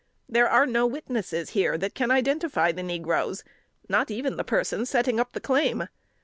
There 0.27 0.49
are 0.49 0.65
no 0.65 0.87
witnesses 0.87 1.51
here 1.51 1.77
that 1.77 1.93
can 1.93 2.09
identify 2.09 2.71
the 2.71 2.81
negroes 2.81 3.43
not 3.87 4.09
even 4.09 4.35
the 4.35 4.43
person 4.43 4.87
setting 4.87 5.19
up 5.19 5.33
the 5.33 5.39
claim. 5.39 5.89